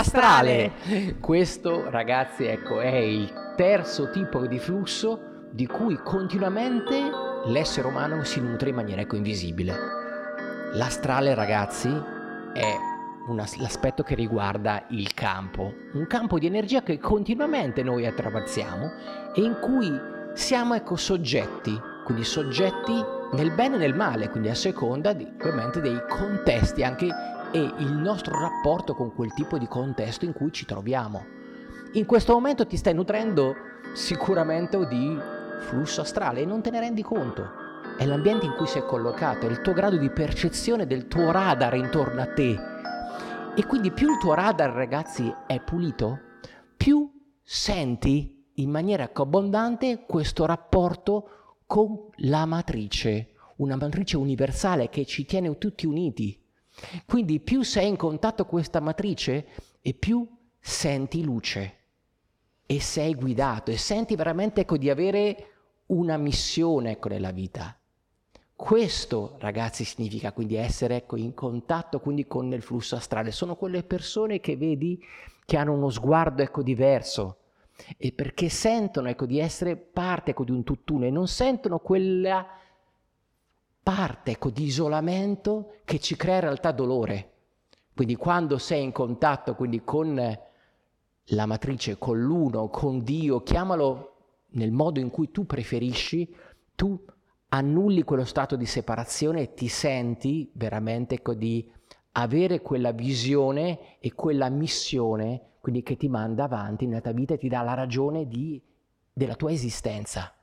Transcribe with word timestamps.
astrale. 0.00 0.72
astrale. 0.76 1.16
Questo, 1.20 1.90
ragazzi, 1.90 2.44
ecco, 2.44 2.80
è 2.80 2.94
il 2.96 3.32
terzo 3.56 4.10
tipo 4.10 4.46
di 4.46 4.58
flusso 4.58 5.48
di 5.50 5.66
cui 5.66 5.98
continuamente 6.02 7.10
l'essere 7.46 7.88
umano 7.88 8.22
si 8.24 8.40
nutre 8.40 8.70
in 8.70 8.74
maniera 8.74 9.00
ecco, 9.00 9.16
invisibile. 9.16 9.74
L'astrale, 10.72 11.34
ragazzi, 11.34 11.88
è 12.52 12.74
una, 13.28 13.44
l'aspetto 13.58 14.02
che 14.02 14.14
riguarda 14.14 14.84
il 14.90 15.14
campo, 15.14 15.72
un 15.94 16.06
campo 16.06 16.38
di 16.38 16.46
energia 16.46 16.82
che 16.82 16.98
continuamente 16.98 17.82
noi 17.82 18.06
attraversiamo 18.06 18.92
e 19.34 19.42
in 19.42 19.58
cui 19.60 19.90
siamo 20.34 20.74
ecco, 20.74 20.96
soggetti, 20.96 21.78
quindi 22.04 22.24
soggetti 22.24 22.92
nel 23.32 23.52
bene 23.52 23.76
e 23.76 23.78
nel 23.78 23.94
male, 23.94 24.28
quindi 24.28 24.48
a 24.48 24.54
seconda 24.54 25.12
di, 25.12 25.26
ovviamente 25.40 25.80
dei 25.80 26.00
contesti 26.08 26.84
anche 26.84 27.08
e 27.52 27.58
il 27.78 27.92
nostro 27.92 28.38
rapporto 28.38 28.94
con 28.94 29.14
quel 29.14 29.32
tipo 29.32 29.58
di 29.58 29.66
contesto 29.66 30.24
in 30.24 30.32
cui 30.32 30.52
ci 30.52 30.64
troviamo. 30.64 31.24
In 31.92 32.04
questo 32.04 32.32
momento 32.32 32.66
ti 32.66 32.76
stai 32.76 32.94
nutrendo 32.94 33.54
sicuramente 33.94 34.86
di 34.86 35.18
flusso 35.60 36.02
astrale 36.02 36.40
e 36.40 36.44
non 36.44 36.62
te 36.62 36.70
ne 36.70 36.80
rendi 36.80 37.02
conto. 37.02 37.64
È 37.96 38.04
l'ambiente 38.04 38.44
in 38.44 38.54
cui 38.56 38.66
sei 38.66 38.84
collocato, 38.84 39.46
è 39.46 39.50
il 39.50 39.62
tuo 39.62 39.72
grado 39.72 39.96
di 39.96 40.10
percezione 40.10 40.86
del 40.86 41.06
tuo 41.06 41.30
radar 41.30 41.74
intorno 41.74 42.20
a 42.20 42.32
te. 42.32 42.58
E 43.54 43.64
quindi 43.64 43.90
più 43.90 44.10
il 44.10 44.18
tuo 44.18 44.34
radar, 44.34 44.70
ragazzi, 44.70 45.32
è 45.46 45.60
pulito, 45.60 46.20
più 46.76 47.10
senti 47.42 48.44
in 48.54 48.70
maniera 48.70 49.10
abbondante 49.12 50.04
questo 50.06 50.44
rapporto 50.44 51.30
con 51.66 52.10
la 52.16 52.44
matrice, 52.44 53.30
una 53.56 53.76
matrice 53.76 54.16
universale 54.16 54.88
che 54.90 55.06
ci 55.06 55.24
tiene 55.24 55.56
tutti 55.56 55.86
uniti. 55.86 56.38
Quindi 57.06 57.40
più 57.40 57.62
sei 57.62 57.88
in 57.88 57.96
contatto 57.96 58.44
con 58.44 58.58
questa 58.58 58.80
matrice 58.80 59.46
e 59.80 59.94
più 59.94 60.26
senti 60.58 61.22
luce 61.22 61.74
e 62.66 62.80
sei 62.80 63.14
guidato 63.14 63.70
e 63.70 63.76
senti 63.76 64.16
veramente 64.16 64.62
ecco, 64.62 64.76
di 64.76 64.90
avere 64.90 65.50
una 65.86 66.16
missione 66.16 66.92
ecco, 66.92 67.08
nella 67.08 67.30
vita. 67.30 67.78
Questo, 68.54 69.36
ragazzi, 69.38 69.84
significa 69.84 70.32
quindi 70.32 70.56
essere 70.56 70.96
ecco, 70.96 71.16
in 71.16 71.34
contatto 71.34 72.00
quindi, 72.00 72.26
con 72.26 72.52
il 72.52 72.62
flusso 72.62 72.96
astrale. 72.96 73.30
Sono 73.30 73.54
quelle 73.54 73.82
persone 73.82 74.40
che 74.40 74.56
vedi 74.56 75.00
che 75.44 75.56
hanno 75.56 75.74
uno 75.74 75.90
sguardo 75.90 76.42
ecco, 76.42 76.62
diverso 76.62 77.38
e 77.98 78.12
perché 78.12 78.48
sentono 78.48 79.08
ecco, 79.08 79.26
di 79.26 79.38
essere 79.38 79.76
parte 79.76 80.30
ecco, 80.30 80.44
di 80.44 80.50
un 80.50 80.64
tutt'uno 80.64 81.04
e 81.04 81.10
non 81.10 81.28
sentono 81.28 81.78
quella 81.78 82.46
parte 83.86 84.32
ecco, 84.32 84.50
di 84.50 84.64
isolamento 84.64 85.76
che 85.84 86.00
ci 86.00 86.16
crea 86.16 86.34
in 86.34 86.40
realtà 86.40 86.72
dolore. 86.72 87.34
Quindi 87.94 88.16
quando 88.16 88.58
sei 88.58 88.82
in 88.82 88.90
contatto 88.90 89.54
quindi, 89.54 89.84
con 89.84 90.38
la 91.26 91.46
matrice, 91.46 91.96
con 91.96 92.20
l'uno, 92.20 92.68
con 92.68 93.04
Dio, 93.04 93.44
chiamalo 93.44 94.14
nel 94.54 94.72
modo 94.72 94.98
in 94.98 95.08
cui 95.10 95.30
tu 95.30 95.46
preferisci, 95.46 96.34
tu 96.74 97.00
annulli 97.50 98.02
quello 98.02 98.24
stato 98.24 98.56
di 98.56 98.66
separazione 98.66 99.42
e 99.42 99.54
ti 99.54 99.68
senti 99.68 100.50
veramente 100.54 101.14
ecco, 101.14 101.34
di 101.34 101.70
avere 102.12 102.62
quella 102.62 102.90
visione 102.90 103.98
e 104.00 104.14
quella 104.14 104.48
missione, 104.48 105.58
quindi 105.60 105.84
che 105.84 105.96
ti 105.96 106.08
manda 106.08 106.42
avanti 106.44 106.86
nella 106.86 107.00
tua 107.00 107.12
vita 107.12 107.34
e 107.34 107.38
ti 107.38 107.48
dà 107.48 107.62
la 107.62 107.74
ragione 107.74 108.26
di, 108.26 108.60
della 109.12 109.36
tua 109.36 109.52
esistenza. 109.52 110.35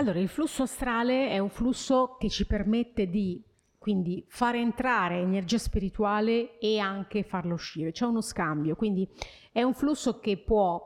Allora, 0.00 0.18
il 0.18 0.30
flusso 0.30 0.62
astrale 0.62 1.28
è 1.28 1.38
un 1.40 1.50
flusso 1.50 2.16
che 2.18 2.30
ci 2.30 2.46
permette 2.46 3.10
di 3.10 3.44
quindi 3.76 4.24
fare 4.28 4.58
entrare 4.58 5.18
energia 5.18 5.58
spirituale 5.58 6.58
e 6.58 6.78
anche 6.78 7.22
farlo 7.22 7.52
uscire, 7.52 7.92
c'è 7.92 8.06
uno 8.06 8.22
scambio, 8.22 8.76
quindi 8.76 9.06
è 9.52 9.62
un 9.62 9.74
flusso 9.74 10.18
che 10.18 10.38
può 10.38 10.82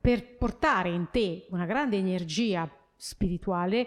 per 0.00 0.38
portare 0.38 0.88
in 0.88 1.08
te 1.12 1.46
una 1.50 1.66
grande 1.66 1.98
energia 1.98 2.66
spirituale, 2.96 3.86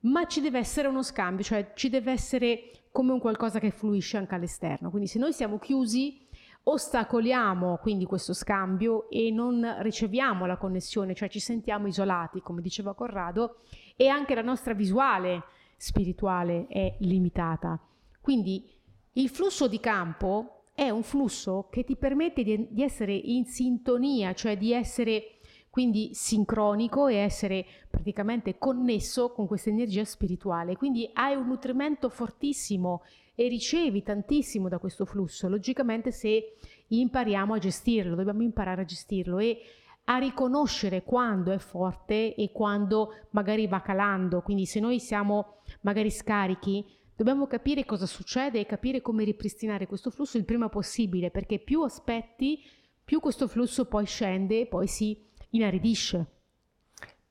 ma 0.00 0.26
ci 0.26 0.42
deve 0.42 0.58
essere 0.58 0.88
uno 0.88 1.02
scambio, 1.02 1.42
cioè 1.42 1.72
ci 1.74 1.88
deve 1.88 2.12
essere 2.12 2.70
come 2.92 3.12
un 3.12 3.18
qualcosa 3.18 3.58
che 3.60 3.70
fluisce 3.70 4.18
anche 4.18 4.34
all'esterno. 4.34 4.90
Quindi 4.90 5.08
se 5.08 5.18
noi 5.18 5.32
siamo 5.32 5.58
chiusi, 5.58 6.21
ostacoliamo 6.64 7.78
quindi 7.78 8.04
questo 8.04 8.32
scambio 8.32 9.08
e 9.10 9.30
non 9.30 9.76
riceviamo 9.80 10.46
la 10.46 10.56
connessione, 10.56 11.14
cioè 11.14 11.28
ci 11.28 11.40
sentiamo 11.40 11.86
isolati, 11.86 12.40
come 12.40 12.62
diceva 12.62 12.94
Corrado, 12.94 13.60
e 13.96 14.08
anche 14.08 14.34
la 14.34 14.42
nostra 14.42 14.74
visuale 14.74 15.42
spirituale 15.76 16.66
è 16.68 16.96
limitata. 17.00 17.78
Quindi 18.20 18.70
il 19.14 19.28
flusso 19.28 19.66
di 19.66 19.80
campo 19.80 20.66
è 20.74 20.88
un 20.88 21.02
flusso 21.02 21.68
che 21.70 21.84
ti 21.84 21.96
permette 21.96 22.42
di, 22.42 22.68
di 22.70 22.82
essere 22.82 23.12
in 23.12 23.44
sintonia, 23.44 24.32
cioè 24.32 24.56
di 24.56 24.72
essere 24.72 25.38
quindi 25.72 26.10
sincronico 26.12 27.06
e 27.06 27.14
essere 27.14 27.64
praticamente 27.88 28.58
connesso 28.58 29.32
con 29.32 29.46
questa 29.46 29.70
energia 29.70 30.04
spirituale. 30.04 30.76
Quindi 30.76 31.08
hai 31.14 31.34
un 31.34 31.46
nutrimento 31.46 32.10
fortissimo 32.10 33.04
e 33.34 33.48
ricevi 33.48 34.02
tantissimo 34.02 34.68
da 34.68 34.76
questo 34.76 35.06
flusso. 35.06 35.48
Logicamente 35.48 36.12
se 36.12 36.56
impariamo 36.88 37.54
a 37.54 37.58
gestirlo, 37.58 38.14
dobbiamo 38.14 38.42
imparare 38.42 38.82
a 38.82 38.84
gestirlo 38.84 39.38
e 39.38 39.62
a 40.04 40.18
riconoscere 40.18 41.04
quando 41.04 41.52
è 41.52 41.58
forte 41.58 42.34
e 42.34 42.52
quando 42.52 43.14
magari 43.30 43.66
va 43.66 43.80
calando. 43.80 44.42
Quindi 44.42 44.66
se 44.66 44.78
noi 44.78 45.00
siamo 45.00 45.60
magari 45.80 46.10
scarichi, 46.10 46.84
dobbiamo 47.16 47.46
capire 47.46 47.86
cosa 47.86 48.04
succede 48.04 48.60
e 48.60 48.66
capire 48.66 49.00
come 49.00 49.24
ripristinare 49.24 49.86
questo 49.86 50.10
flusso 50.10 50.36
il 50.36 50.44
prima 50.44 50.68
possibile, 50.68 51.30
perché 51.30 51.58
più 51.60 51.80
aspetti, 51.80 52.62
più 53.02 53.20
questo 53.20 53.48
flusso 53.48 53.86
poi 53.86 54.04
scende 54.04 54.60
e 54.60 54.66
poi 54.66 54.86
si 54.86 55.30
inaridisce. 55.52 56.26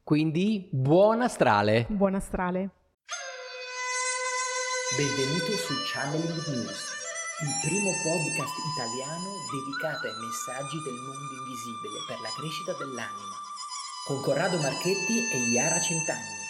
Quindi 0.04 0.70
buon 0.72 1.22
astrale. 1.22 1.86
Buon 1.90 2.16
astrale. 2.16 2.70
Benvenuto 4.98 5.52
su 5.56 5.74
Channeling 5.94 6.48
News, 6.52 6.82
il 7.48 7.54
primo 7.64 7.92
podcast 8.04 8.56
italiano 8.76 9.30
dedicato 9.48 10.08
ai 10.08 10.20
messaggi 10.20 10.78
del 10.84 11.00
mondo 11.00 11.32
invisibile 11.40 11.98
per 12.08 12.20
la 12.20 12.30
crescita 12.36 12.74
dell'anima, 12.74 13.36
con 14.06 14.20
Corrado 14.20 14.58
Marchetti 14.60 15.16
e 15.32 15.38
Iara 15.54 15.80
Centanni. 15.80 16.41